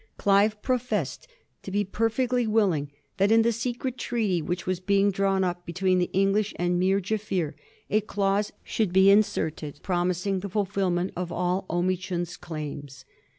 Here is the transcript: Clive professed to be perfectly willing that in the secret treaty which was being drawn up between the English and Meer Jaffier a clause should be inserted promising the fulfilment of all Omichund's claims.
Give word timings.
Clive 0.17 0.59
professed 0.63 1.27
to 1.61 1.69
be 1.69 1.83
perfectly 1.83 2.47
willing 2.47 2.89
that 3.17 3.31
in 3.31 3.43
the 3.43 3.51
secret 3.51 3.99
treaty 3.99 4.41
which 4.41 4.65
was 4.65 4.79
being 4.79 5.11
drawn 5.11 5.43
up 5.43 5.63
between 5.63 5.99
the 5.99 6.09
English 6.11 6.53
and 6.55 6.79
Meer 6.79 6.99
Jaffier 6.99 7.53
a 7.87 8.01
clause 8.01 8.51
should 8.63 8.91
be 8.91 9.11
inserted 9.11 9.79
promising 9.83 10.39
the 10.39 10.49
fulfilment 10.49 11.11
of 11.15 11.31
all 11.31 11.67
Omichund's 11.69 12.35
claims. 12.35 13.05